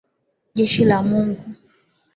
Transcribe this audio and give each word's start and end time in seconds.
Jeshi 0.57 0.83
la 0.89 0.99
Mungu. 1.07 1.43